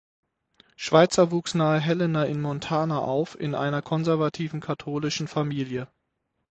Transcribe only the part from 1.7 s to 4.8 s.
Helena in Montana auf in einer konservativen